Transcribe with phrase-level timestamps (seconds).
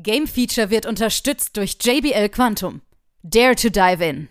[0.00, 2.82] Game Feature wird unterstützt durch JBL Quantum.
[3.24, 4.28] Dare to dive in.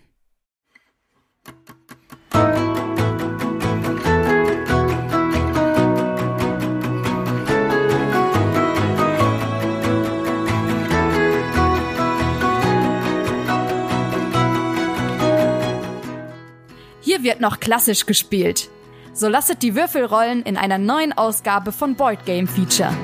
[17.02, 18.70] Hier wird noch klassisch gespielt.
[19.12, 22.96] So lasset die Würfel rollen in einer neuen Ausgabe von Board Game Feature.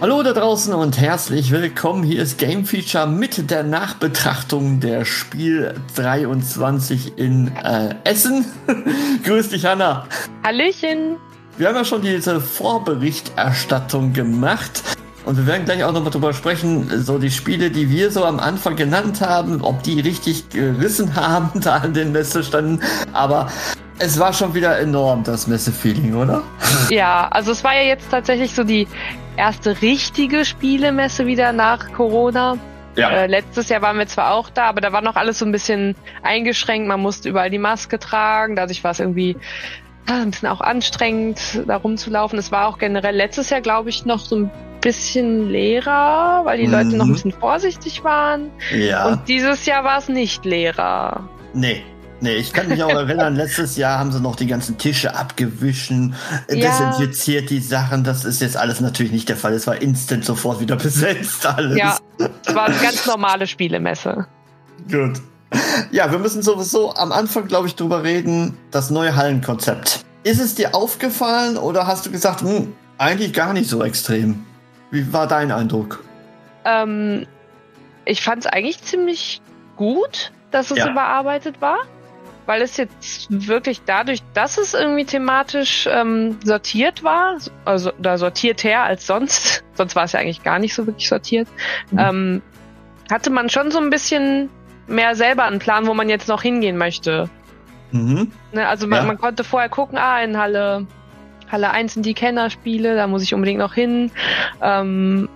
[0.00, 2.04] Hallo da draußen und herzlich willkommen.
[2.04, 8.44] Hier ist Game Feature mit der Nachbetrachtung der Spiel 23 in äh, Essen.
[9.24, 10.06] Grüß dich, Hanna.
[10.44, 11.16] Hallöchen.
[11.56, 14.84] Wir haben ja schon diese Vorberichterstattung gemacht.
[15.24, 18.38] Und wir werden gleich auch nochmal drüber sprechen, so die Spiele, die wir so am
[18.38, 22.80] Anfang genannt haben, ob die richtig gerissen haben da an den Messeständen.
[23.12, 23.50] Aber
[23.98, 26.42] es war schon wieder enorm, das Messefeeling, oder?
[26.90, 28.86] Ja, also es war ja jetzt tatsächlich so die
[29.36, 32.58] erste richtige Spielemesse wieder nach Corona.
[32.96, 33.10] Ja.
[33.10, 35.52] Äh, letztes Jahr waren wir zwar auch da, aber da war noch alles so ein
[35.52, 36.88] bisschen eingeschränkt.
[36.88, 38.56] Man musste überall die Maske tragen.
[38.56, 39.36] Dadurch war es irgendwie
[40.08, 42.38] ah, ein bisschen auch anstrengend, da rumzulaufen.
[42.38, 46.66] Es war auch generell letztes Jahr, glaube ich, noch so ein bisschen leerer, weil die
[46.66, 46.72] mhm.
[46.72, 48.50] Leute noch ein bisschen vorsichtig waren.
[48.76, 49.08] Ja.
[49.08, 51.28] Und dieses Jahr war es nicht leerer.
[51.52, 51.84] Nee,
[52.20, 56.14] Nee, ich kann mich auch erinnern, letztes Jahr haben sie noch die ganzen Tische abgewischen,
[56.50, 56.56] ja.
[56.56, 58.02] desinfiziert die Sachen.
[58.02, 59.52] Das ist jetzt alles natürlich nicht der Fall.
[59.52, 61.78] Es war instant sofort wieder besetzt alles.
[61.78, 61.96] Ja,
[62.44, 64.26] es war eine ganz normale Spielemesse.
[64.90, 65.20] Gut.
[65.92, 70.04] Ja, wir müssen sowieso am Anfang, glaube ich, drüber reden, das neue Hallenkonzept.
[70.24, 74.44] Ist es dir aufgefallen oder hast du gesagt, hm, eigentlich gar nicht so extrem?
[74.90, 76.04] Wie war dein Eindruck?
[76.64, 77.26] Ähm,
[78.04, 79.40] ich fand es eigentlich ziemlich
[79.76, 80.90] gut, dass es ja.
[80.90, 81.78] überarbeitet war
[82.48, 88.64] weil es jetzt wirklich dadurch, dass es irgendwie thematisch ähm, sortiert war, also da sortiert
[88.64, 91.46] her als sonst, sonst war es ja eigentlich gar nicht so wirklich sortiert,
[91.90, 91.98] mhm.
[91.98, 92.42] ähm,
[93.12, 94.48] hatte man schon so ein bisschen
[94.86, 97.28] mehr selber einen Plan, wo man jetzt noch hingehen möchte.
[97.92, 98.32] Mhm.
[98.52, 99.04] Ne, also man, ja.
[99.04, 100.86] man, konnte vorher gucken, ah, in Halle,
[101.52, 104.10] Halle 1 sind die Kennerspiele, da muss ich unbedingt noch hin.
[104.62, 105.28] Ähm,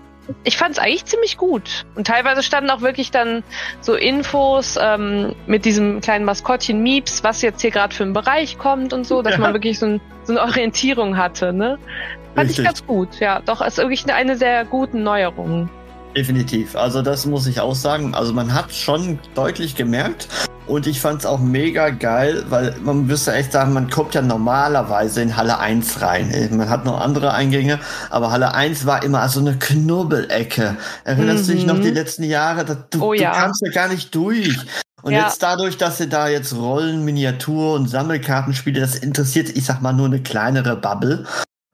[0.45, 1.85] ich fand es eigentlich ziemlich gut.
[1.95, 3.43] Und teilweise standen auch wirklich dann
[3.81, 8.59] so Infos ähm, mit diesem kleinen Maskottchen Mieps, was jetzt hier gerade für ein Bereich
[8.59, 9.41] kommt und so, dass ja.
[9.41, 11.53] man wirklich so, ein, so, eine Orientierung hatte.
[11.53, 11.79] Ne?
[12.35, 12.59] Fand Richtig.
[12.61, 13.21] ich ganz gut.
[13.21, 15.69] Ja, doch, ist wirklich eine, eine sehr gute Neuerung.
[16.17, 16.77] Definitiv.
[16.77, 18.15] Also das muss ich auch sagen.
[18.15, 20.29] Also man hat schon deutlich gemerkt,
[20.73, 24.23] und ich fand es auch mega geil, weil man müsste echt sagen, man kommt ja
[24.23, 26.49] normalerweise in Halle 1 rein.
[26.57, 27.79] Man hat noch andere Eingänge,
[28.09, 30.79] aber Halle 1 war immer so eine Knubbelecke.
[31.05, 31.49] Erinnerst mhm.
[31.49, 31.95] du dich noch die mhm.
[31.95, 32.87] letzten Jahre?
[32.89, 33.33] Du, oh, ja.
[33.33, 34.57] du kamst ja gar nicht durch.
[35.03, 35.25] Und ja.
[35.25, 39.93] jetzt dadurch, dass sie da jetzt Rollen, Miniatur und Sammelkartenspiele, das interessiert, ich sag mal,
[39.93, 41.27] nur eine kleinere Bubble.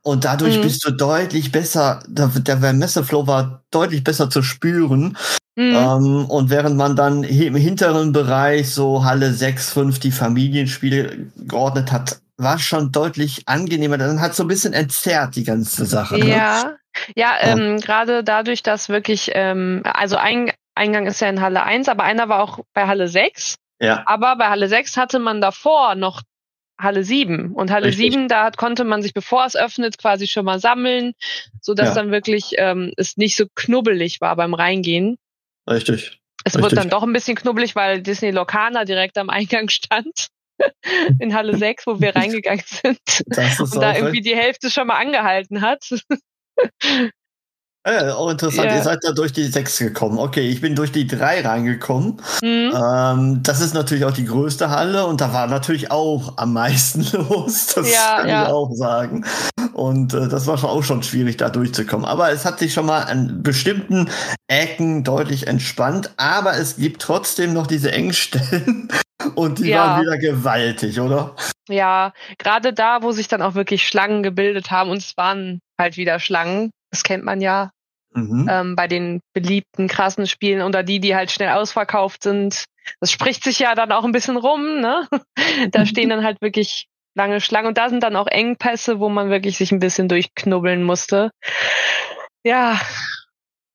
[0.02, 0.62] Und dadurch mhm.
[0.62, 5.16] bist du deutlich besser, der, der Messeflow war deutlich besser zu spüren.
[5.58, 5.74] Mhm.
[5.74, 11.90] Ähm, und während man dann im hinteren Bereich so Halle 6, 5 die Familienspiele geordnet
[11.90, 13.98] hat, war schon deutlich angenehmer.
[13.98, 16.16] Dann hat so ein bisschen entzerrt die ganze Sache.
[16.16, 16.28] Ne?
[16.28, 16.76] Ja,
[17.16, 21.88] ja, ähm, gerade dadurch, dass wirklich, ähm, also ein Eingang ist ja in Halle 1,
[21.88, 23.56] aber einer war auch bei Halle 6.
[23.80, 24.04] Ja.
[24.06, 26.22] Aber bei Halle 6 hatte man davor noch
[26.80, 27.52] Halle 7.
[27.52, 28.12] Und Halle Richtig.
[28.12, 31.14] 7, da konnte man sich, bevor es öffnet, quasi schon mal sammeln,
[31.60, 31.94] so dass ja.
[31.96, 35.18] dann wirklich ähm, es nicht so knubbelig war beim Reingehen.
[35.68, 36.20] Richtig.
[36.44, 36.62] Es Richtig.
[36.62, 40.28] wurde dann doch ein bisschen knubbelig, weil Disney Locana direkt am Eingang stand.
[41.20, 42.98] In Halle 6, wo wir reingegangen sind.
[43.60, 45.88] und da irgendwie die Hälfte schon mal angehalten hat.
[47.90, 48.76] Ja, auch interessant, ja.
[48.76, 50.18] ihr seid da durch die 6 gekommen.
[50.18, 52.20] Okay, ich bin durch die 3 reingekommen.
[52.42, 52.72] Mhm.
[52.74, 57.06] Ähm, das ist natürlich auch die größte Halle und da war natürlich auch am meisten
[57.12, 57.68] los.
[57.74, 58.42] Das ja, kann ja.
[58.42, 59.24] ich auch sagen.
[59.72, 62.04] Und äh, das war schon auch schon schwierig, da durchzukommen.
[62.04, 64.10] Aber es hat sich schon mal an bestimmten
[64.48, 66.10] Ecken deutlich entspannt.
[66.16, 68.88] Aber es gibt trotzdem noch diese Engstellen.
[69.34, 69.78] Und die ja.
[69.78, 71.34] waren wieder gewaltig, oder?
[71.68, 74.90] Ja, gerade da, wo sich dann auch wirklich Schlangen gebildet haben.
[74.90, 76.70] Und es waren halt wieder Schlangen.
[76.90, 77.70] Das kennt man ja
[78.18, 78.48] mhm.
[78.50, 82.64] ähm, bei den beliebten, krassen Spielen oder die, die halt schnell ausverkauft sind.
[83.00, 85.08] Das spricht sich ja dann auch ein bisschen rum, ne?
[85.70, 89.30] da stehen dann halt wirklich lange Schlangen und da sind dann auch Engpässe, wo man
[89.30, 91.30] wirklich sich ein bisschen durchknubbeln musste.
[92.44, 92.80] Ja,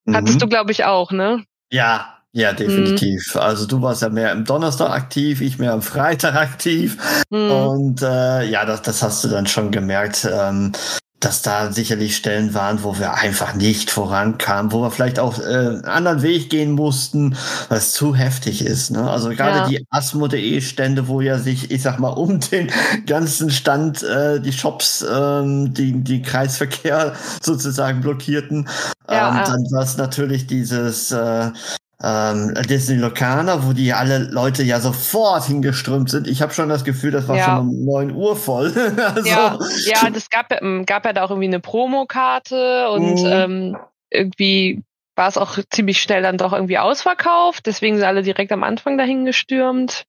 [0.06, 0.16] mhm.
[0.16, 1.44] hattest du, glaube ich, auch, ne?
[1.72, 3.36] Ja, ja, definitiv.
[3.36, 3.42] Mhm.
[3.42, 6.98] Also du warst ja mehr am Donnerstag aktiv, ich mehr am Freitag aktiv.
[7.30, 7.52] Mhm.
[7.52, 10.28] Und äh, ja, das, das hast du dann schon gemerkt.
[10.32, 10.72] Ähm,
[11.24, 15.44] dass da sicherlich Stellen waren, wo wir einfach nicht vorankamen, wo wir vielleicht auch äh,
[15.44, 17.36] einen anderen Weg gehen mussten,
[17.70, 18.92] was zu heftig ist.
[18.92, 19.10] Ne?
[19.10, 19.68] Also gerade ja.
[19.68, 22.72] die Asmo.de-Stände, wo ja sich, ich sag mal, um den
[23.06, 28.68] ganzen Stand äh, die Shops, ähm, die, die Kreisverkehr sozusagen blockierten.
[29.10, 31.52] Ja, ähm, dann war es natürlich dieses äh,
[32.04, 36.28] ähm, Disney Locana, wo die alle Leute ja sofort hingeströmt sind.
[36.28, 37.46] Ich habe schon das Gefühl, das war ja.
[37.46, 38.74] schon um 9 Uhr voll.
[39.16, 39.28] also.
[39.28, 43.26] ja, ja, das gab, ähm, gab ja da auch irgendwie eine Promokarte und mhm.
[43.26, 43.78] ähm,
[44.10, 44.84] irgendwie
[45.16, 47.66] war es auch ziemlich schnell dann doch irgendwie ausverkauft.
[47.66, 50.06] Deswegen sind alle direkt am Anfang dahin gestürmt.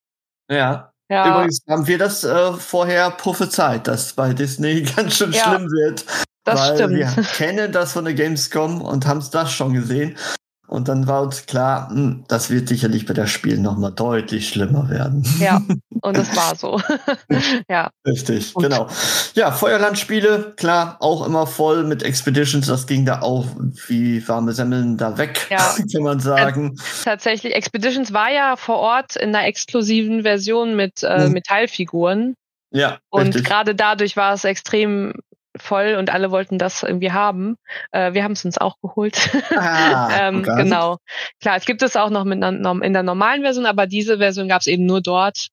[0.51, 0.91] Ja.
[1.11, 1.29] Ja.
[1.29, 6.05] Übrigens haben wir das äh, vorher prophezeit, dass bei Disney ganz schön ja, schlimm wird.
[6.45, 6.97] Das weil stimmt.
[6.97, 10.17] Wir kennen das von der Gamescom und haben es das schon gesehen.
[10.67, 14.89] Und dann war uns klar, hm, das wird sicherlich bei der Spiel nochmal deutlich schlimmer
[14.89, 15.25] werden.
[15.39, 15.61] Ja,
[16.01, 16.81] und es war so.
[17.69, 17.91] ja.
[18.07, 18.63] Richtig, und.
[18.63, 18.89] genau.
[19.35, 22.67] Ja, Feuerlandspiele, klar, auch immer voll mit Expeditions.
[22.67, 23.47] Das ging da auch
[23.89, 25.59] wie warme Semmeln da weg, ja.
[25.93, 26.77] kann man sagen.
[27.05, 31.33] Tatsächlich, Expeditions war ja vor Ort in einer exklusiven Version mit äh, hm.
[31.33, 32.35] Metallfiguren.
[32.75, 32.99] Ja.
[33.11, 35.15] Und gerade dadurch war es extrem
[35.57, 37.57] voll und alle wollten das irgendwie haben.
[37.93, 39.31] Äh, wir haben es uns auch geholt.
[39.57, 40.99] Ah, ähm, genau.
[41.41, 44.49] Klar, es gibt es auch noch mit einer, in der normalen Version, aber diese Version
[44.49, 45.49] gab es eben nur dort.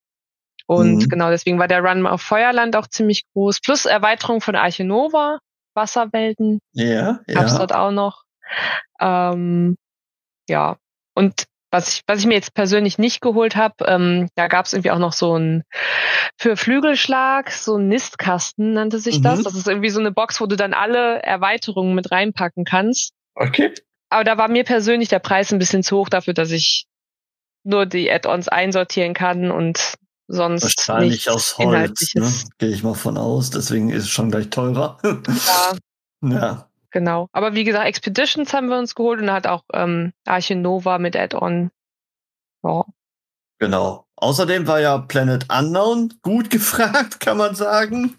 [0.66, 1.08] Und mhm.
[1.08, 3.60] genau, deswegen war der Run auf Feuerland auch ziemlich groß.
[3.60, 5.38] Plus Erweiterung von Arche Nova,
[5.74, 6.60] Wasserwelten.
[6.72, 7.34] Ja, ja.
[7.34, 8.22] Gab's dort auch noch.
[9.00, 9.76] Ähm,
[10.48, 10.76] ja.
[11.14, 14.74] Und was ich, was ich mir jetzt persönlich nicht geholt habe, ähm, da gab es
[14.74, 15.64] irgendwie auch noch so ein
[16.38, 19.22] für Flügelschlag, so ein Nistkasten nannte sich mhm.
[19.22, 19.42] das.
[19.42, 23.12] Das ist irgendwie so eine Box, wo du dann alle Erweiterungen mit reinpacken kannst.
[23.34, 23.72] Okay.
[24.10, 26.84] Aber da war mir persönlich der Preis ein bisschen zu hoch dafür, dass ich
[27.64, 29.94] nur die Add-ons einsortieren kann und
[30.28, 32.30] sonst wahrscheinlich aus Holz, ne?
[32.58, 33.50] gehe ich mal von aus.
[33.50, 34.98] Deswegen ist es schon gleich teurer.
[35.02, 35.72] Ja.
[36.28, 36.68] ja.
[36.92, 37.28] Genau.
[37.32, 41.16] Aber wie gesagt, Expeditions haben wir uns geholt und hat auch ähm, Arche Nova mit
[41.16, 41.70] Add-on.
[42.62, 42.84] Ja.
[43.58, 44.06] Genau.
[44.16, 48.16] Außerdem war ja Planet Unknown gut gefragt, kann man sagen.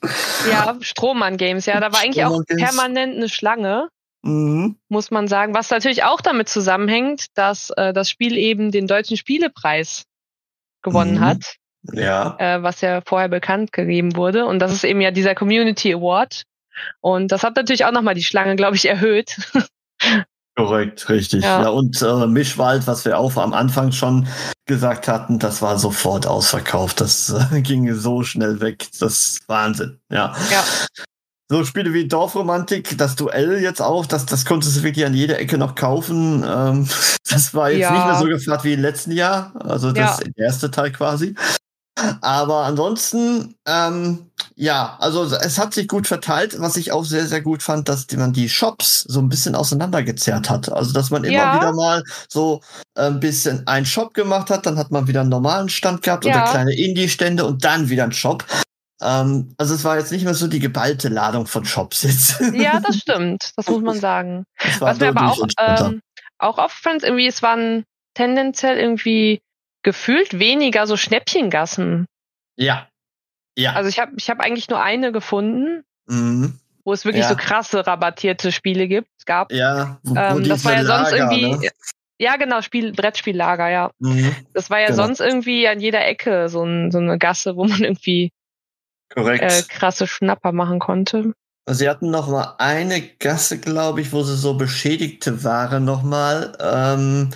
[0.49, 1.79] Ja, Strohmann Games, ja.
[1.79, 3.89] Da war eigentlich auch permanent eine Schlange.
[4.23, 4.77] Mhm.
[4.89, 5.53] Muss man sagen.
[5.53, 10.05] Was natürlich auch damit zusammenhängt, dass äh, das Spiel eben den deutschen Spielepreis
[10.81, 11.19] gewonnen mhm.
[11.19, 11.55] hat.
[11.91, 12.37] Ja.
[12.39, 14.45] Äh, was ja vorher bekannt gegeben wurde.
[14.45, 16.43] Und das ist eben ja dieser Community Award,
[17.01, 19.37] und das hat natürlich auch nochmal die Schlange, glaube ich, erhöht.
[20.55, 21.43] Korrekt, richtig.
[21.43, 24.27] Ja, ja und äh, Mischwald, was wir auch am Anfang schon
[24.65, 27.01] gesagt hatten, das war sofort ausverkauft.
[27.01, 28.87] Das äh, ging so schnell weg.
[28.99, 29.99] Das ist Wahnsinn.
[30.11, 30.35] Ja.
[30.51, 30.63] ja.
[31.49, 35.39] So Spiele wie Dorfromantik, das Duell jetzt auch, das, das konntest du wirklich an jeder
[35.39, 36.43] Ecke noch kaufen.
[36.47, 36.87] Ähm,
[37.29, 37.91] das war jetzt ja.
[37.91, 39.53] nicht mehr so gefragt wie im letzten Jahr.
[39.59, 40.31] Also das ja.
[40.35, 41.35] erste Teil quasi.
[42.21, 46.59] Aber ansonsten, ähm, ja, also es hat sich gut verteilt.
[46.59, 50.49] Was ich auch sehr, sehr gut fand, dass man die Shops so ein bisschen auseinandergezerrt
[50.49, 50.71] hat.
[50.71, 51.55] Also dass man immer ja.
[51.55, 52.61] wieder mal so
[52.95, 56.31] ein bisschen einen Shop gemacht hat, dann hat man wieder einen normalen Stand gehabt ja.
[56.31, 58.43] oder kleine Indie-Stände und dann wieder einen Shop.
[59.01, 62.39] Ähm, also es war jetzt nicht mehr so die geballte Ladung von Shops jetzt.
[62.53, 63.51] Ja, das stimmt.
[63.55, 64.45] Das muss man sagen.
[64.79, 66.01] Was mir aber auch, ähm,
[66.39, 67.83] auch auffällt, irgendwie, es waren
[68.15, 69.41] tendenziell irgendwie
[69.83, 72.07] gefühlt weniger so Schnäppchengassen.
[72.57, 72.87] Ja.
[73.57, 73.73] Ja.
[73.73, 76.59] Also ich habe ich hab eigentlich nur eine gefunden, mhm.
[76.83, 77.29] wo es wirklich ja.
[77.29, 79.51] so krasse rabattierte Spiele gibt, gab.
[79.51, 81.65] Ja, wo, wo ähm, das war ja sonst Lager, irgendwie.
[81.65, 81.71] Ne?
[82.19, 83.91] Ja, genau, Spiel, Brettspiellager, ja.
[83.99, 84.35] Mhm.
[84.53, 85.03] Das war ja genau.
[85.03, 88.31] sonst irgendwie an jeder Ecke so, ein, so eine Gasse, wo man irgendwie
[89.13, 89.43] Korrekt.
[89.43, 91.33] Äh, krasse Schnapper machen konnte.
[91.69, 96.57] Sie hatten noch mal eine Gasse, glaube ich, wo sie so beschädigte Ware noch mal
[96.59, 97.29] ähm,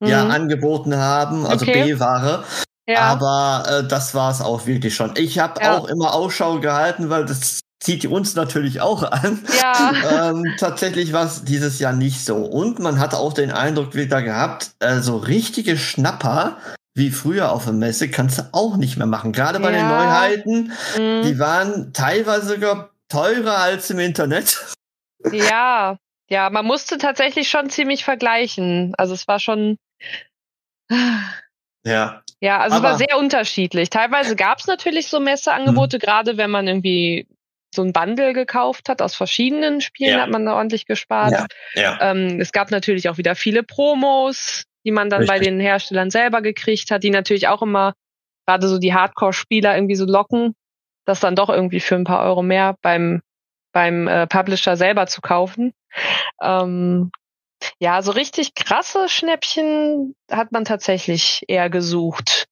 [0.00, 0.08] mhm.
[0.08, 1.84] ja angeboten haben, also okay.
[1.84, 2.44] B-Ware.
[2.88, 3.00] Ja.
[3.00, 5.12] Aber äh, das war es auch wirklich schon.
[5.16, 5.76] Ich habe ja.
[5.76, 9.44] auch immer Ausschau gehalten, weil das zieht uns natürlich auch an.
[9.60, 10.30] Ja.
[10.30, 12.36] ähm, tatsächlich war es dieses Jahr nicht so.
[12.36, 16.56] Und man hatte auch den Eindruck wieder gehabt, äh, so richtige Schnapper
[16.96, 19.32] wie früher auf der Messe kannst du auch nicht mehr machen.
[19.32, 19.78] Gerade bei ja.
[19.78, 21.22] den Neuheiten, mhm.
[21.26, 24.74] die waren teilweise sogar teurer als im Internet.
[25.30, 25.98] Ja,
[26.28, 28.94] ja, man musste tatsächlich schon ziemlich vergleichen.
[28.96, 29.76] Also es war schon.
[31.84, 32.22] Ja.
[32.40, 33.90] Ja, also Aber es war sehr unterschiedlich.
[33.90, 36.00] Teilweise gab es natürlich so Messeangebote, mhm.
[36.00, 37.28] gerade wenn man irgendwie
[37.74, 40.22] so ein Bundle gekauft hat aus verschiedenen Spielen, ja.
[40.22, 41.32] hat man da ordentlich gespart.
[41.32, 41.46] Ja.
[41.74, 42.10] Ja.
[42.10, 45.38] Ähm, es gab natürlich auch wieder viele Promos, die man dann Richtig.
[45.38, 47.94] bei den Herstellern selber gekriegt hat, die natürlich auch immer
[48.46, 50.54] gerade so die Hardcore-Spieler irgendwie so locken,
[51.04, 53.22] das dann doch irgendwie für ein paar Euro mehr beim
[53.72, 55.74] beim äh, Publisher selber zu kaufen.
[56.40, 57.10] Ähm,
[57.78, 62.46] ja, so richtig krasse Schnäppchen hat man tatsächlich eher gesucht.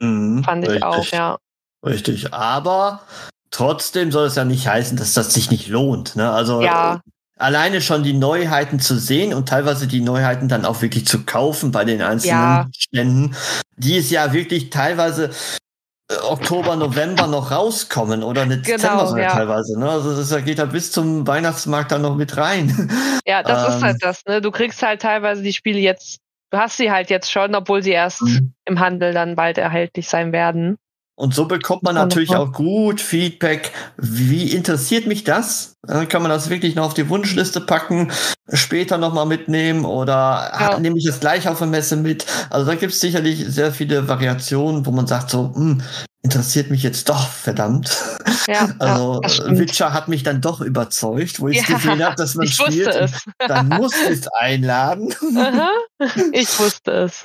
[0.00, 0.84] Mhm, Fand ich richtig.
[0.84, 1.38] auch, ja.
[1.84, 2.32] Richtig.
[2.32, 3.02] Aber
[3.50, 6.16] Trotzdem soll es ja nicht heißen, dass das sich nicht lohnt.
[6.16, 6.30] Ne?
[6.30, 7.00] Also ja.
[7.38, 11.72] alleine schon die Neuheiten zu sehen und teilweise die Neuheiten dann auch wirklich zu kaufen
[11.72, 12.66] bei den einzelnen Ja.
[12.76, 13.34] Ständen,
[13.76, 15.30] die es ja wirklich teilweise äh,
[16.28, 19.30] Oktober, November noch rauskommen oder eine Genau, Dezember sogar ja.
[19.32, 19.78] teilweise.
[19.78, 19.90] Ne?
[19.90, 22.90] Also das geht ja bis zum Weihnachtsmarkt dann noch mit rein.
[23.26, 23.76] Ja, das Ähm.
[23.76, 24.40] ist halt das, ne?
[24.40, 26.18] Du kriegst halt teilweise die Spiele jetzt,
[26.50, 28.54] du hast sie halt jetzt schon, obwohl sie erst Mhm.
[28.64, 30.78] im Handel dann bald erhältlich sein werden.
[31.14, 33.72] Und so bekommt man natürlich auch gut Feedback.
[33.98, 35.74] Wie interessiert mich das?
[35.86, 38.10] Dann kann man das wirklich noch auf die Wunschliste packen,
[38.52, 40.78] später nochmal mitnehmen oder Ja.
[40.78, 42.26] nehme ich es gleich auf der Messe mit?
[42.50, 45.80] Also da gibt es sicherlich sehr viele Variationen, wo man sagt so, hm,
[46.22, 47.96] interessiert mich jetzt doch, verdammt.
[48.48, 49.58] Ja, Also ja das äh.
[49.58, 52.86] Witcher hat mich dann doch überzeugt, wo ich Ja, gesehen habe, dass man ich spielt.
[52.88, 53.12] wusste es.
[53.46, 55.14] Dann muss ich es einladen.
[55.36, 55.68] Aha,
[56.32, 57.22] ich wusste es.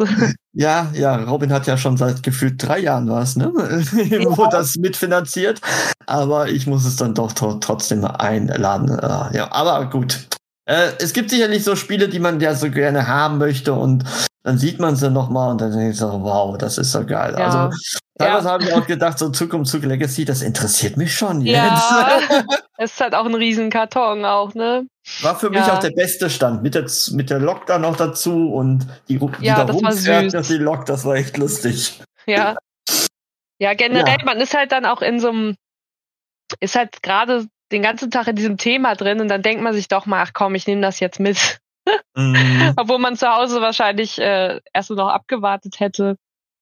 [0.55, 3.48] Ja, ja, Robin hat ja schon seit gefühlt drei Jahren was, ne?
[3.51, 5.60] Wo das mitfinanziert.
[6.05, 8.05] Aber ich muss es dann doch tro- trotzdem
[8.53, 8.89] einladen.
[9.00, 10.27] Äh, ja, aber gut.
[10.65, 14.05] Äh, es gibt sicherlich so Spiele, die man ja so gerne haben möchte und
[14.43, 17.36] dann sieht man sie nochmal und dann denkt so, wow, das ist so geil.
[17.38, 17.45] Ja.
[17.45, 17.77] Also
[18.17, 18.53] teilweise Ja.
[18.53, 21.55] habe ich auch gedacht, so Zukunft Zug Legacy, das interessiert mich schon jetzt.
[21.57, 22.19] Ja,
[22.77, 24.86] es ist halt auch ein Riesenkarton auch, ne?
[25.22, 25.74] War für mich Ja.
[25.75, 26.63] auch der beste Stand.
[26.63, 30.33] Mit der, mit der Lok dann noch dazu und die, die Ja, da das rumfährt,
[30.33, 32.01] dass die Lok, das war echt lustig.
[32.25, 32.55] Ja.
[33.60, 35.55] Ja, generell, man ist halt dann auch in so einem,
[36.62, 39.87] ist halt gerade den ganzen Tag in diesem Thema drin und dann denkt man sich
[39.87, 41.59] doch mal, ach komm, ich nehme das jetzt mit.
[42.15, 42.35] Mhm.
[42.77, 46.17] Obwohl man zu Hause wahrscheinlich äh, erst noch abgewartet hätte.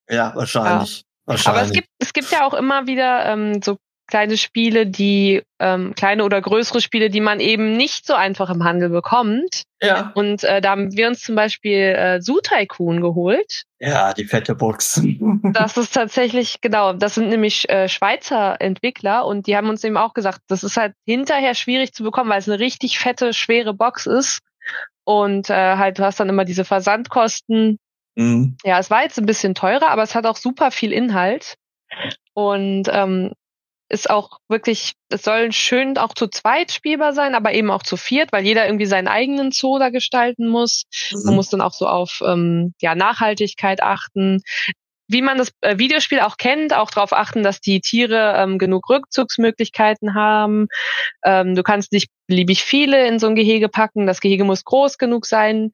[0.09, 1.03] Ja, wahrscheinlich.
[1.25, 1.73] Aber es wahrscheinlich.
[1.73, 3.77] gibt, es gibt ja auch immer wieder ähm, so
[4.11, 8.63] kleine Spiele, die, ähm, kleine oder größere Spiele, die man eben nicht so einfach im
[8.63, 9.63] Handel bekommt.
[9.81, 10.11] ja.
[10.13, 13.63] Und äh, da haben wir uns zum Beispiel äh, Zoo Tycoon geholt.
[13.79, 15.01] ja, die fette Box.
[15.53, 19.97] Das ist tatsächlich, genau, das sind nämlich äh, Schweizer Entwickler und die haben uns eben
[19.97, 23.73] auch gesagt, das ist halt hinterher schwierig zu bekommen, weil es eine richtig fette, schwere
[23.73, 24.41] Box ist.
[25.05, 27.79] Und äh, halt, du hast dann immer diese Versandkosten.
[28.15, 28.57] Mhm.
[28.63, 31.55] Ja, es war jetzt ein bisschen teurer, aber es hat auch super viel Inhalt.
[32.33, 33.33] Und ähm,
[33.91, 37.97] ist auch wirklich, es soll schön auch zu zweit spielbar sein, aber eben auch zu
[37.97, 40.85] viert, weil jeder irgendwie seinen eigenen Zoo da gestalten muss.
[41.25, 44.41] Man muss dann auch so auf ähm, ja, Nachhaltigkeit achten.
[45.09, 48.89] Wie man das äh, Videospiel auch kennt, auch darauf achten, dass die Tiere ähm, genug
[48.89, 50.67] Rückzugsmöglichkeiten haben.
[51.25, 54.07] Ähm, du kannst nicht beliebig viele in so ein Gehege packen.
[54.07, 55.73] Das Gehege muss groß genug sein.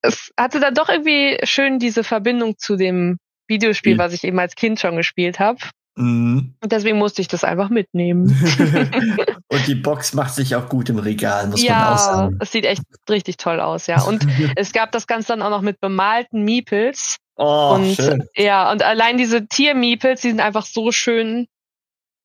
[0.00, 3.18] Es hatte dann doch irgendwie schön diese Verbindung zu dem
[3.48, 3.98] Videospiel, Mhm.
[3.98, 5.58] was ich eben als Kind schon gespielt habe.
[5.96, 6.54] Mhm.
[6.62, 8.28] Und deswegen musste ich das einfach mitnehmen.
[9.48, 12.38] Und die Box macht sich auch gut im Regal, muss man auch ja, sagen.
[12.40, 14.02] es sieht echt richtig toll aus, ja.
[14.02, 14.26] Und
[14.56, 17.16] es gab das Ganze dann auch noch mit bemalten Meeples.
[17.36, 18.24] oh, und schön.
[18.36, 21.46] ja, und allein diese Tier-Meeples, die sind einfach so schön.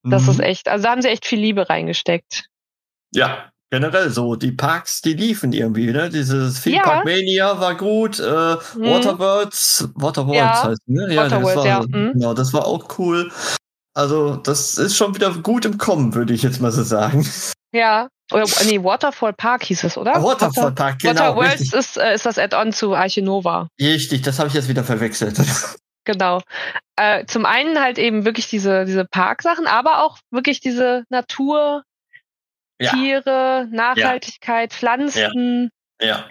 [0.03, 0.29] Das Mhm.
[0.31, 2.45] ist echt, also da haben sie echt viel Liebe reingesteckt.
[3.13, 4.35] Ja, generell so.
[4.35, 6.09] Die Parks, die liefen irgendwie, ne?
[6.09, 6.83] Dieses Theme Ja.
[6.83, 8.19] Park Mania war gut.
[8.19, 8.83] Äh, Mhm.
[8.85, 10.63] Waterworlds, Waterworlds Ja.
[10.63, 11.13] heißt, ne?
[11.13, 12.13] Ja, das Waterworld, war, ja, mhm.
[12.13, 13.31] genau, das war auch cool.
[13.93, 17.27] Also, das ist schon wieder gut im Kommen, würde ich jetzt mal so sagen.
[17.73, 18.07] Ja.
[18.31, 20.15] Oder nee, Waterfall Park hieß es, oder?
[20.15, 21.19] Ah, Waterfall Park, genau.
[21.35, 23.67] Waterworlds Richtig, ist, äh, ist das Add-on zu Arche Nova.
[23.79, 25.37] richtig, das habe ich jetzt wieder verwechselt.
[26.03, 26.41] Genau.
[26.95, 31.83] Äh, zum einen halt eben wirklich diese, diese Parksachen, aber auch wirklich diese Natur,
[32.79, 32.89] Ja.
[32.91, 35.69] Tiere, Nachhaltigkeit, Pflanzen.
[36.01, 36.25] ja.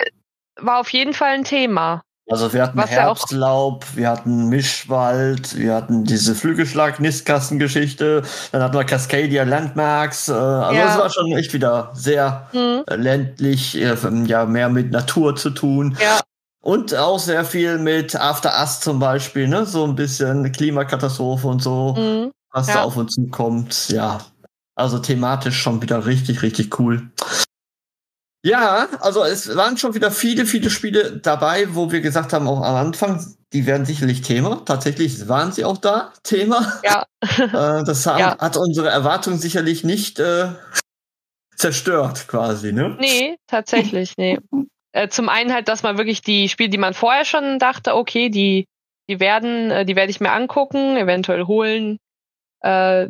[0.56, 2.02] War auf jeden Fall ein Thema.
[2.30, 8.22] Also wir hatten Was Herbstlaub, wir hatten Mischwald, wir hatten diese Flügelschlag-Nistkastengeschichte,
[8.52, 10.28] dann hatten wir Cascadia Landmarks.
[10.28, 10.92] Äh, also Ja.
[10.92, 12.84] es war schon echt wieder sehr Hm.
[12.86, 13.96] äh, ländlich, äh,
[14.26, 15.96] ja mehr mit Natur zu tun.
[16.00, 16.20] Ja,
[16.62, 19.66] Und auch sehr viel mit After Us zum Beispiel, ne?
[19.66, 22.30] So ein bisschen Klimakatastrophe und so, mhm.
[22.52, 22.82] was da ja.
[22.84, 23.88] auf uns zukommt.
[23.88, 24.18] Ja.
[24.76, 27.10] Also thematisch schon wieder richtig, richtig cool.
[28.44, 32.62] Ja, also es waren schon wieder viele, viele Spiele dabei, wo wir gesagt haben, auch
[32.62, 34.62] am Anfang, die werden sicherlich Thema.
[34.64, 36.80] Tatsächlich waren sie auch da, Thema.
[36.84, 37.04] ja,
[37.38, 38.38] Äh, das haben, Ja.
[38.38, 40.48] hat unsere Erwartungen sicherlich nicht äh,
[41.56, 42.96] zerstört, quasi, ne?
[42.98, 44.38] nee, tatsächlich, nee.
[44.92, 48.28] Äh, zum einen halt, dass man wirklich die Spiele, die man vorher schon dachte, okay,
[48.28, 48.66] die,
[49.08, 51.98] die werden, äh, die werde ich mir angucken, eventuell holen.
[52.62, 53.06] Äh,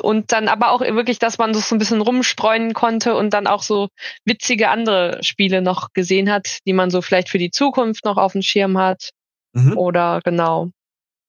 [0.00, 3.46] und dann aber auch wirklich, dass man das so ein bisschen rumspreuen konnte und dann
[3.46, 3.88] auch so
[4.24, 8.32] witzige andere Spiele noch gesehen hat, die man so vielleicht für die Zukunft noch auf
[8.32, 9.10] dem Schirm hat.
[9.52, 9.76] Mhm.
[9.78, 10.70] Oder genau.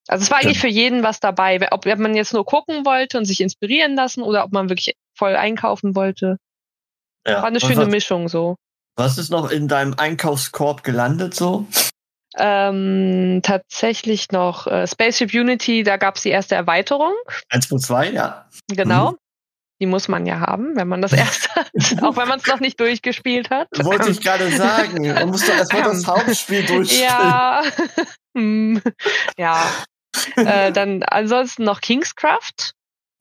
[0.08, 0.62] Also es war eigentlich Ja.
[0.62, 1.60] für jeden was dabei.
[1.72, 5.36] Ob man jetzt nur gucken wollte und sich inspirieren lassen oder ob man wirklich voll
[5.36, 6.38] einkaufen wollte.
[7.26, 7.38] Ja.
[7.38, 8.56] War eine schöne was, Mischung so.
[8.96, 11.66] was ist noch in deinem Einkaufskorb gelandet so?
[12.38, 17.13] Ähm, tatsächlich noch äh, Spaceship Unity, da gab es die erste Erweiterung.
[17.51, 18.48] 1.2, ja.
[18.68, 19.12] Genau.
[19.12, 19.18] Mhm.
[19.82, 21.68] Die muss man ja haben, wenn man das erste hat,
[22.01, 23.68] auch wenn man es noch nicht durchgespielt hat.
[23.84, 25.01] Wollte ich gerade sagen.
[25.13, 27.10] Man muss doch erstmal das Hauptspiel durchspielen.
[27.10, 27.63] Ja.
[28.38, 28.82] Hm.
[29.38, 29.65] ja.
[30.36, 32.74] Äh, dann ansonsten noch Kingscraft.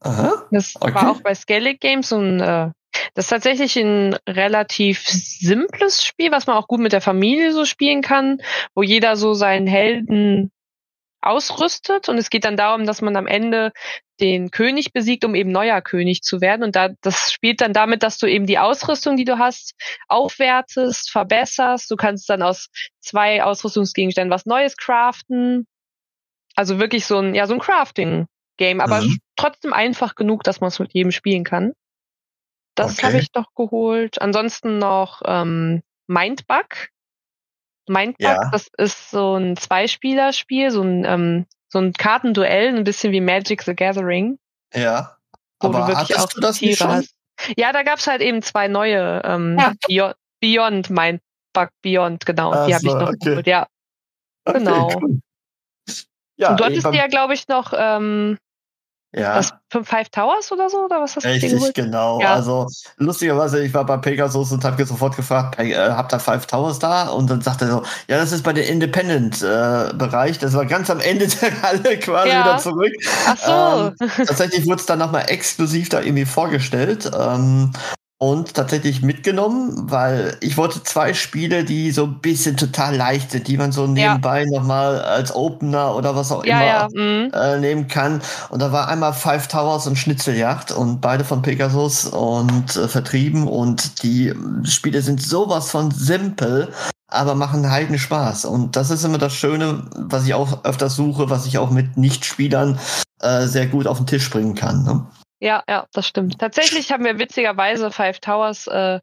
[0.05, 0.45] Aha.
[0.51, 0.95] Das Okay.
[0.95, 2.71] war auch bei Skellig Games und äh,
[3.15, 7.65] das ist tatsächlich ein relativ simples Spiel, was man auch gut mit der Familie so
[7.65, 8.39] spielen kann,
[8.75, 10.53] wo jeder so seinen Helden
[11.21, 13.73] ausrüstet und es geht dann darum, dass man am Ende
[14.21, 18.03] den König besiegt, um eben neuer König zu werden und da das spielt dann damit,
[18.03, 19.75] dass du eben die Ausrüstung, die du hast,
[20.07, 21.91] aufwertest, verbesserst.
[21.91, 22.69] Du kannst dann aus
[23.01, 25.67] zwei Ausrüstungsgegenständen was Neues craften.
[26.55, 29.19] Also wirklich so ein ja so ein Crafting Game, aber Mhm.
[29.37, 31.73] trotzdem einfach genug, dass man es mit jedem spielen kann.
[32.77, 33.07] Das Okay.
[33.07, 34.21] habe ich noch geholt.
[34.21, 36.89] Ansonsten noch ähm, Mindbug.
[37.89, 38.51] Mindbug, Ja.
[38.51, 43.63] das ist so ein Zweispielerspiel, so ein ähm, so ein Kartenduell, ein bisschen wie Magic
[43.63, 44.39] the Gathering,
[44.73, 45.17] Ja.
[45.61, 46.97] wo Aber du wirklich hattest auch du das nicht Tiere schon?
[46.99, 47.15] hast.
[47.57, 49.73] Ja, da gab's halt eben zwei neue ähm, Ja.
[49.89, 52.53] Beyond, Beyond Mindbug Beyond, genau.
[52.53, 53.17] Ach die habe ich so, noch okay.
[53.21, 53.67] geholt, ja.
[54.47, 55.01] Okay, Genau.
[55.01, 55.21] cool.
[56.37, 58.39] Ja, Und du hattest ja, glaube ich, noch ähm,
[59.15, 59.35] ja.
[59.37, 62.21] das Fünf- Five Towers oder so, oder was hast du Richtig, genau.
[62.21, 62.35] Ja.
[62.35, 62.67] Also
[62.97, 66.79] lustigerweise, ich war bei Pegasus und habe sofort gefragt, hey, äh, habt ihr Five Towers
[66.79, 67.09] da?
[67.09, 70.39] Und dann sagte er so, ja, das ist bei der Independent-Bereich.
[70.39, 72.45] das war ganz am Ende der Halle quasi Ja.
[72.45, 72.93] wieder zurück.
[73.27, 73.37] Ach
[73.99, 74.07] so.
[74.25, 77.11] Tatsächlich wurde es dann nochmal exklusiv da irgendwie vorgestellt.
[77.19, 77.73] Ähm,
[78.25, 83.49] und tatsächlich mitgenommen, weil ich wollte zwei Spiele, die so ein bisschen total leicht sind,
[83.49, 86.89] die man so nebenbei nochmal als Opener oder was auch ja, immer ja.
[86.91, 87.31] mhm.
[87.35, 88.23] äh, nehmen kann.
[88.49, 93.47] Und da war einmal Five Towers und Schnitzeljagd und beide von Pegasus und äh, vertrieben.
[93.47, 96.73] Und die Spiele sind sowas von simpel,
[97.09, 98.47] aber machen heiden Spaß.
[98.47, 101.99] Und das ist immer das Schöne, was ich auch öfters suche, was ich auch mit
[101.99, 102.79] Nichtspielern
[103.21, 104.83] äh, sehr gut auf den Tisch bringen kann.
[104.85, 105.07] Ne?
[105.45, 106.39] Ja, ja, das stimmt.
[106.39, 109.01] Tatsächlich haben wir witzigerweise Five Towers äh,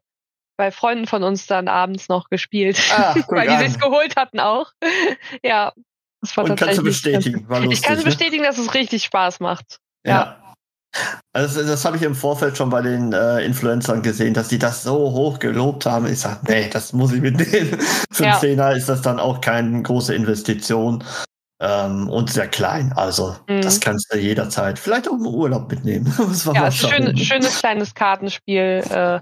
[0.56, 4.72] bei Freunden von uns dann abends noch gespielt, Ah, weil die sich's geholt hatten auch.
[5.44, 5.72] ja,
[6.20, 7.78] das war Und kannst du bestätigen, war lustig.
[7.78, 8.02] Ich kann ne?
[8.02, 9.78] bestätigen, dass es richtig Spaß macht.
[10.04, 10.56] Ja.
[11.32, 14.82] Also das habe ich im Vorfeld schon bei den äh, Influencern gesehen, dass die das
[14.82, 16.06] so hoch gelobt haben.
[16.06, 17.78] Ich sage, nee, das muss ich mitnehmen.
[18.10, 18.40] Für einen Ja.
[18.40, 21.04] Zehner ist das dann auch keine große Investition
[21.62, 22.92] ähm, und sehr klein.
[22.96, 23.62] Also Mhm.
[23.62, 26.06] das kannst du jederzeit, vielleicht auch im Urlaub mitnehmen.
[26.54, 29.20] Ja, es schön, schönes kleines Kartenspiel, äh,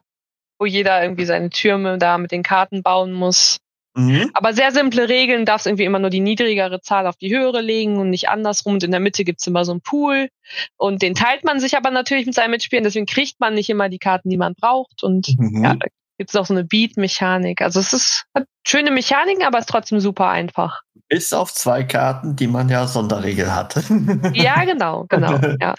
[0.59, 3.59] wo jeder irgendwie seine Türme da mit den Karten bauen muss.
[3.95, 4.31] Mhm.
[4.35, 7.99] Aber sehr simple Regeln, darfst irgendwie immer nur die niedrigere Zahl auf die höhere legen
[7.99, 8.75] und nicht andersrum.
[8.75, 10.29] Und in der Mitte gibt's immer so einen Pool.
[10.77, 13.89] Und den teilt man sich aber natürlich mit seinen Mitspielern, deswegen kriegt man nicht immer
[13.89, 15.03] die Karten, die man braucht.
[15.03, 15.65] Und Mhm.
[15.65, 15.87] ja, da
[16.21, 17.63] gibt's auch so eine Beat-Mechanik.
[17.63, 20.83] Also es ist hat schöne Mechaniken, aber ist trotzdem super einfach.
[21.09, 23.83] Bis auf zwei Karten, die man ja Sonderregel hat.
[24.35, 25.41] Ja, genau, genau.
[25.59, 25.75] Ja.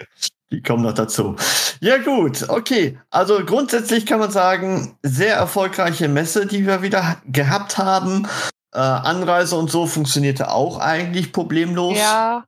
[0.52, 1.36] Die kommen noch dazu.
[1.80, 3.00] Ja gut, okay.
[3.12, 8.28] Also grundsätzlich kann man sagen, sehr erfolgreiche Messe, die wir wieder gehabt haben.
[8.74, 12.00] Äh, Anreise und so funktionierte auch eigentlich problemlos.
[12.00, 12.46] Ja.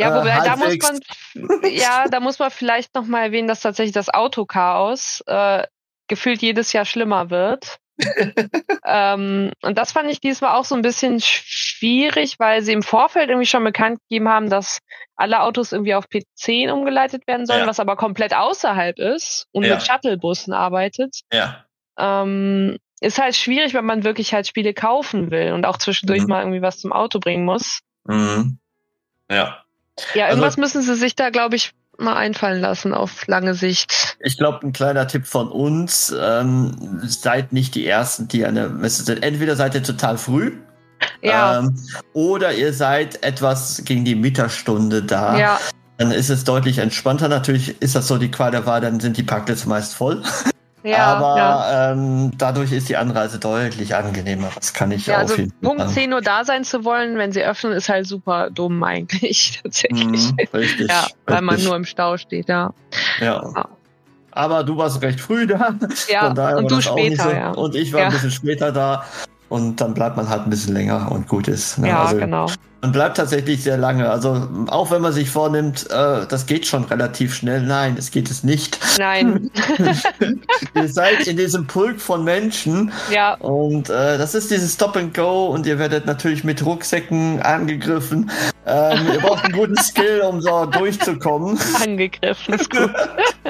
[0.00, 0.90] Ja, Äh, wobei da muss halbwegs.
[1.36, 5.62] man ja, da muss man vielleicht noch mal erwähnen, dass tatsächlich das Autochaos äh,
[6.08, 7.78] gefühlt jedes Jahr schlimmer wird.
[8.84, 13.30] ähm, und das fand ich diesmal auch so ein bisschen schwierig, weil sie im Vorfeld
[13.30, 14.80] irgendwie schon bekannt gegeben haben, dass
[15.16, 17.66] alle Autos irgendwie auf P10 umgeleitet werden sollen, Ja.
[17.66, 19.74] was aber komplett außerhalb ist und Ja.
[19.76, 21.20] mit Shuttlebussen arbeitet.
[21.32, 21.64] Ja.
[21.98, 26.28] Ähm, ist halt schwierig, wenn man wirklich halt Spiele kaufen will und auch zwischendurch Mhm.
[26.28, 27.80] mal irgendwie was zum Auto bringen muss.
[28.04, 28.58] Mhm.
[29.30, 29.62] Ja.
[30.14, 34.16] Ja, Also- irgendwas müssen sie sich da, glaube ich, mal einfallen lassen auf lange Sicht.
[34.20, 39.04] Ich glaube, ein kleiner Tipp von uns, ähm, seid nicht die Ersten, die der Messe
[39.04, 39.22] sind.
[39.22, 40.52] Entweder seid ihr total früh
[41.22, 41.76] Ja, ähm,
[42.12, 45.38] oder ihr seid etwas gegen die Mittagsstunde da.
[45.38, 45.60] ja,
[45.98, 47.28] Dann ist es deutlich entspannter.
[47.28, 50.22] Natürlich ist das so die Qual der Wahl, dann sind die Parkplätze meist voll.
[50.86, 51.04] ja.
[51.16, 51.92] Aber ja.
[51.92, 54.48] ähm, dadurch ist die Anreise deutlich angenehmer.
[54.54, 55.92] Das kann ich Ja, auf also jeden Fall Punkt sagen.
[55.92, 60.32] 10 Uhr da sein zu wollen, wenn sie öffnen, ist halt super dumm eigentlich tatsächlich.
[60.32, 60.88] Mhm, richtig.
[60.88, 61.68] Ja, weil man richtig.
[61.68, 62.72] nur im Stau steht, ja.
[63.20, 63.42] Ja.
[63.54, 63.68] Ja.
[64.32, 65.74] Aber du warst recht früh da.
[66.08, 67.30] Ja, Von daher und du auch später, so.
[67.30, 67.50] ja.
[67.52, 69.04] Und ich war ein bisschen später da.
[69.48, 71.78] Und dann bleibt man halt ein bisschen länger und gut ist.
[71.78, 71.88] ne?
[71.88, 72.46] Ja, also, genau.
[72.82, 74.08] Man bleibt tatsächlich sehr lange.
[74.08, 77.62] Also auch wenn man sich vornimmt, äh, das geht schon relativ schnell.
[77.62, 78.78] Nein, es geht es nicht.
[78.98, 79.50] Nein,
[80.74, 85.14] ihr seid in diesem Pulk von Menschen ja, und äh, das ist dieses Stop and
[85.14, 88.30] Go und ihr werdet natürlich mit Rucksäcken angegriffen.
[88.66, 91.58] Ähm, ihr braucht einen guten Skill, um so durchzukommen.
[91.82, 92.90] angegriffen ist gut.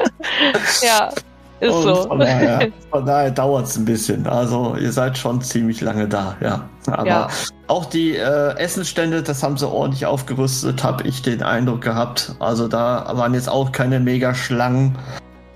[0.82, 1.12] ja,
[1.60, 1.94] Ist Und so.
[2.08, 4.26] Von daher, von daher dauert es ein bisschen.
[4.26, 6.68] Also ihr seid schon ziemlich lange da, ja.
[6.90, 7.28] Aber Ja.
[7.68, 12.34] auch die äh, Essenstände, das haben sie ordentlich aufgerüstet, habe ich den Eindruck gehabt.
[12.40, 14.98] Also da waren jetzt auch keine Mega-Schlangen,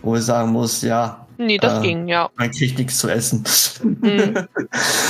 [0.02, 2.28] wo ich sagen muss, ja, Nee, das Äh, ging, ja.
[2.36, 3.44] man kriegt nichts zu essen.
[3.82, 4.34] Mhm.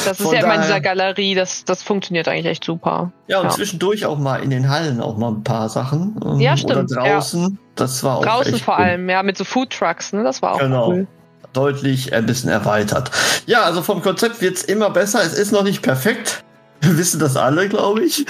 [0.05, 3.11] Das ist ja immer in dieser Galerie, das, das funktioniert eigentlich echt super.
[3.27, 3.51] Ja, und Ja.
[3.51, 6.21] zwischendurch auch mal in den Hallen auch mal ein paar Sachen.
[6.25, 7.59] ähm, Ja, stimmt, Oder draußen.
[7.75, 8.85] Das war auch Draußen vor cool.
[8.85, 10.23] allem, ja, mit so Food Trucks, ne?
[10.23, 10.89] Das war auch Genau.
[10.91, 11.07] cool.
[11.53, 13.11] deutlich ein bisschen erweitert.
[13.47, 15.21] Ja, also vom Konzept wird's immer besser.
[15.25, 16.45] Es ist noch nicht perfekt.
[16.83, 18.25] Wir wissen das alle, glaube ich.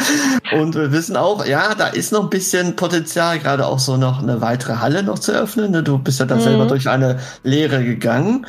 [0.53, 4.23] Und wir wissen auch, ja, da ist noch ein bisschen Potenzial, gerade auch so noch
[4.23, 5.71] eine weitere Halle noch zu öffnen.
[5.71, 5.83] ne?
[5.83, 6.41] Du bist ja da Mhm.
[6.41, 8.47] selber durch eine Lehre gegangen.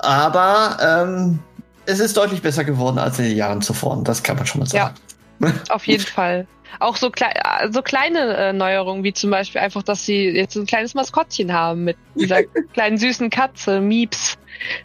[0.00, 1.38] Aber ähm,
[1.86, 4.00] es ist deutlich besser geworden als in den Jahren zuvor.
[4.04, 4.92] Das kann man schon mal Ja.
[5.40, 5.54] sagen.
[5.70, 6.46] Auf jeden Fall.
[6.80, 10.54] Auch so, klei äh, so kleine äh, Neuerungen, wie zum Beispiel einfach, dass sie jetzt
[10.56, 12.42] ein kleines Maskottchen haben mit dieser
[12.74, 14.36] kleinen süßen Katze, Mieps,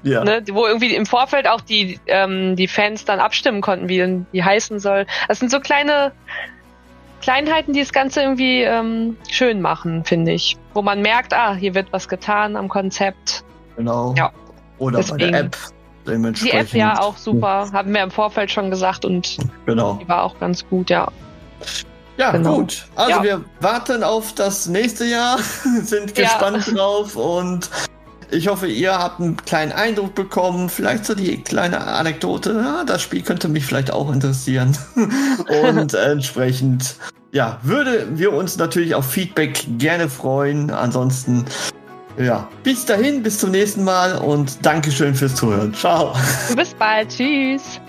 [0.04, 0.24] Ja.
[0.24, 4.26] ne, wo irgendwie im Vorfeld auch die, ähm, die Fans dann abstimmen konnten, wie denn
[4.34, 5.06] die heißen soll.
[5.28, 6.12] Das sind so kleine
[7.22, 10.58] Kleinheiten, die das Ganze irgendwie ähm, schön machen, finde ich.
[10.74, 13.44] Wo man merkt, ah, hier wird was getan am Konzept.
[13.78, 14.14] Genau.
[14.18, 14.32] Ja.
[14.78, 15.32] Oder bei Deswegen.
[15.32, 15.58] der App.
[16.06, 16.52] Die.
[16.52, 20.00] App ja auch super, haben wir im Vorfeld schon gesagt und Genau.
[20.02, 21.08] die war auch ganz gut, ja.
[22.18, 22.58] Ja, Genau.
[22.58, 22.86] gut.
[22.96, 23.24] Also Ja.
[23.24, 25.38] wir warten auf das nächste Jahr,
[25.84, 26.24] sind Ja.
[26.26, 27.70] gespannt drauf und
[28.32, 30.70] ich hoffe, ihr habt einen kleinen Eindruck bekommen.
[30.70, 32.54] Vielleicht so die kleine Anekdote.
[32.54, 34.78] Ja, das Spiel könnte mich vielleicht auch interessieren.
[35.70, 36.96] und entsprechend,
[37.32, 40.70] ja, würde wir uns natürlich auf Feedback gerne freuen.
[40.72, 41.46] Ansonsten,
[42.18, 45.74] ja, bis dahin, bis zum nächsten Mal und Dankeschön fürs Zuhören.
[45.74, 46.14] Ciao.
[46.56, 47.80] Bis bald, tschüss.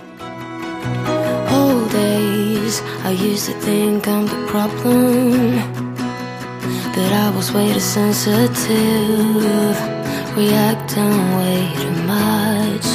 [1.50, 5.58] Old days, I used to think I'm the problem.
[6.94, 8.54] That I was way too sensitive,
[10.36, 12.86] reacting way too much.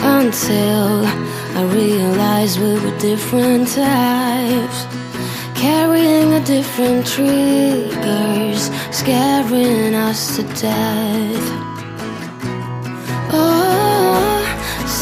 [0.00, 1.06] Until
[1.58, 4.86] I realized we were different types,
[5.54, 11.46] carrying a different triggers, scaring us to death.
[13.32, 14.42] Oh,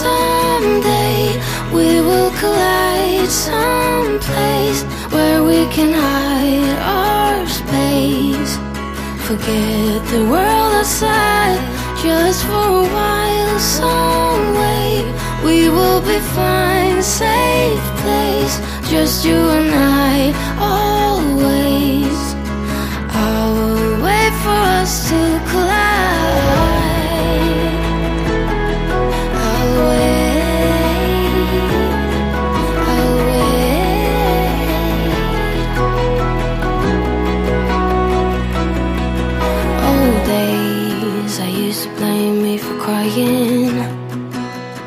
[0.03, 1.41] someday
[1.73, 6.12] we will collide someplace where we can hide
[9.27, 11.61] Forget the world outside
[12.03, 13.59] just for a while.
[13.59, 15.05] Some way
[15.45, 18.55] we will be fine, safe place.
[18.91, 20.92] Just you and I, always.
[41.97, 43.75] Blame me for crying.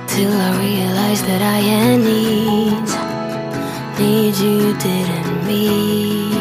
[0.07, 2.93] Till I realized that I had needs.
[3.99, 6.35] Needs you didn't meet.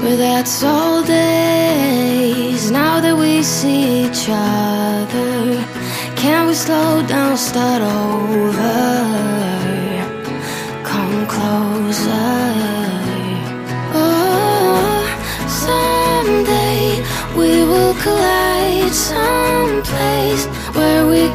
[0.00, 2.70] But that's all days.
[2.70, 5.64] Now that we see each other,
[6.16, 9.37] can we slow down, start over?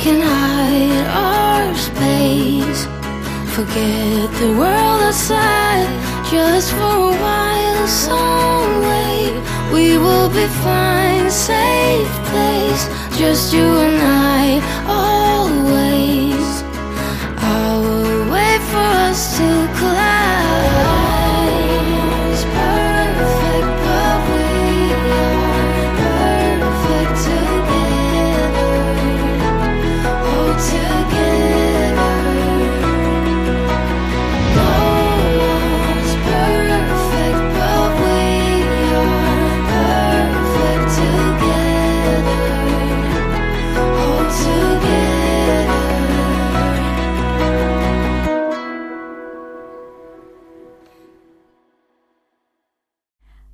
[0.04, 2.82] Can hide our space.
[3.56, 5.88] Forget the world outside
[6.30, 7.88] just for a while.
[7.88, 9.32] Some way
[9.74, 12.84] we will be fine, safe place.
[13.18, 15.13] Just you and I, oh,